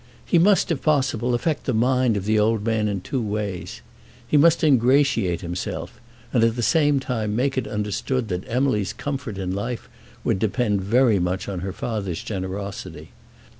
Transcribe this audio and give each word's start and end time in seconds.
He 0.25 0.39
must, 0.39 0.71
if 0.71 0.81
possible, 0.81 1.35
affect 1.35 1.65
the 1.65 1.75
mind 1.75 2.17
of 2.17 2.25
the 2.25 2.39
old 2.39 2.65
man 2.65 2.87
in 2.87 3.01
two 3.01 3.21
ways. 3.21 3.83
He 4.27 4.35
must 4.35 4.63
ingratiate 4.63 5.41
himself; 5.41 6.01
and 6.33 6.43
at 6.43 6.55
the 6.55 6.63
same 6.63 6.99
time 6.99 7.35
make 7.35 7.55
it 7.55 7.67
understood 7.67 8.27
that 8.29 8.49
Emily's 8.49 8.93
comfort 8.93 9.37
in 9.37 9.53
life 9.53 9.87
would 10.23 10.39
depend 10.39 10.81
very 10.81 11.19
much 11.19 11.47
on 11.47 11.59
her 11.59 11.71
father's 11.71 12.23
generosity. 12.23 13.11